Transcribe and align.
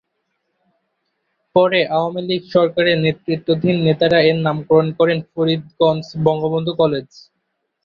পরে 1.55 1.79
আওয়ামী 1.95 2.21
লীগ 2.29 2.41
সরকারের 2.55 2.97
নেতৃস্থানীয় 2.99 3.75
নেতারা 3.79 4.19
এর 4.29 4.37
নামকরণ 4.45 4.87
করেন, 4.99 5.17
ফরিদগঞ্জ 5.31 6.05
বঙ্গবন্ধু 6.25 6.71
কলেজ। 6.81 7.07